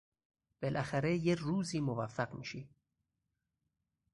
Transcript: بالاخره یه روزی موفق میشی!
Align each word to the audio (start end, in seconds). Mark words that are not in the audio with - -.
بالاخره 0.61 1.15
یه 1.17 1.35
روزی 1.35 1.79
موفق 1.81 2.33
میشی! 2.33 2.69